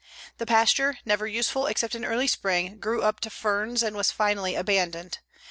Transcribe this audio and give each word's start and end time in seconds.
The 0.39 0.47
pasture, 0.47 0.97
never 1.05 1.27
useful 1.27 1.67
except 1.67 1.93
in 1.93 2.03
early 2.03 2.25
spring, 2.25 2.79
grew 2.79 3.03
up 3.03 3.19
to 3.19 3.29
ferns, 3.29 3.83
and 3.83 3.95
was 3.95 4.09
finally 4.09 4.55
abandoned. 4.55 5.19